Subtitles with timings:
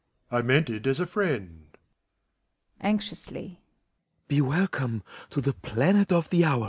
[0.31, 1.67] I mean it as a friend.
[2.81, 3.59] WAGNER (anxiously).
[4.27, 6.59] Be welcome to the planet of the hour!